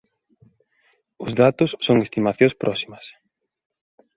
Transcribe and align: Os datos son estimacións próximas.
Os 1.25 1.31
datos 1.41 1.71
son 1.85 1.97
estimacións 2.05 2.57
próximas. 2.63 3.05